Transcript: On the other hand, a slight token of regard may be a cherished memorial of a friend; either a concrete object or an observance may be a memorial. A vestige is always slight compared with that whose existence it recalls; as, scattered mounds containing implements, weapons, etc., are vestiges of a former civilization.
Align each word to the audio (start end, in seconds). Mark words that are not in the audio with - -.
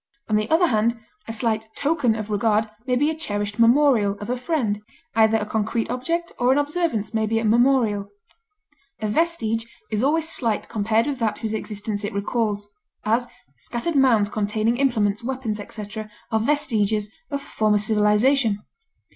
On 0.27 0.35
the 0.35 0.49
other 0.49 0.65
hand, 0.65 0.99
a 1.27 1.31
slight 1.31 1.67
token 1.75 2.15
of 2.15 2.31
regard 2.31 2.67
may 2.87 2.95
be 2.95 3.11
a 3.11 3.15
cherished 3.15 3.59
memorial 3.59 4.17
of 4.19 4.31
a 4.31 4.35
friend; 4.35 4.81
either 5.13 5.37
a 5.37 5.45
concrete 5.45 5.91
object 5.91 6.31
or 6.39 6.51
an 6.51 6.57
observance 6.57 7.13
may 7.13 7.27
be 7.27 7.37
a 7.37 7.45
memorial. 7.45 8.07
A 8.99 9.07
vestige 9.07 9.67
is 9.91 10.01
always 10.01 10.27
slight 10.27 10.67
compared 10.67 11.05
with 11.05 11.19
that 11.19 11.37
whose 11.37 11.53
existence 11.53 12.03
it 12.03 12.15
recalls; 12.15 12.67
as, 13.03 13.27
scattered 13.57 13.95
mounds 13.95 14.29
containing 14.29 14.77
implements, 14.77 15.23
weapons, 15.23 15.59
etc., 15.59 16.09
are 16.31 16.39
vestiges 16.39 17.11
of 17.29 17.39
a 17.39 17.43
former 17.45 17.77
civilization. 17.77 18.57